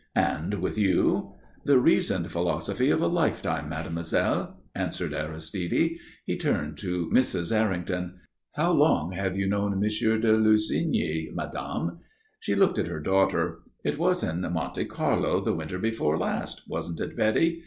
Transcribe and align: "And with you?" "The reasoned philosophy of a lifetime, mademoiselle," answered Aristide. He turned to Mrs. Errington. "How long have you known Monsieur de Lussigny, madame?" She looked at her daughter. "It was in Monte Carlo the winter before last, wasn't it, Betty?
"And 0.15 0.55
with 0.55 0.79
you?" 0.79 1.33
"The 1.63 1.77
reasoned 1.77 2.31
philosophy 2.31 2.89
of 2.89 3.03
a 3.03 3.07
lifetime, 3.07 3.69
mademoiselle," 3.69 4.57
answered 4.73 5.13
Aristide. 5.13 5.99
He 6.25 6.37
turned 6.39 6.79
to 6.79 7.05
Mrs. 7.13 7.55
Errington. 7.55 8.15
"How 8.53 8.71
long 8.71 9.11
have 9.11 9.37
you 9.37 9.45
known 9.45 9.79
Monsieur 9.79 10.17
de 10.17 10.35
Lussigny, 10.35 11.29
madame?" 11.35 11.99
She 12.39 12.55
looked 12.55 12.79
at 12.79 12.87
her 12.87 12.99
daughter. 12.99 13.59
"It 13.83 13.99
was 13.99 14.23
in 14.23 14.41
Monte 14.41 14.85
Carlo 14.85 15.39
the 15.39 15.53
winter 15.53 15.77
before 15.77 16.17
last, 16.17 16.63
wasn't 16.67 16.99
it, 16.99 17.15
Betty? 17.15 17.59